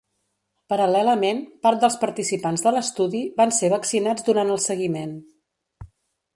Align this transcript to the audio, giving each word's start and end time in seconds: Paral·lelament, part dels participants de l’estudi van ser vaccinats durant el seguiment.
Paral·lelament, 0.71 1.41
part 1.67 1.83
dels 1.83 1.97
participants 2.05 2.65
de 2.67 2.73
l’estudi 2.77 3.23
van 3.43 3.55
ser 3.61 3.69
vaccinats 3.77 4.29
durant 4.31 4.55
el 4.57 4.61
seguiment. 4.67 5.17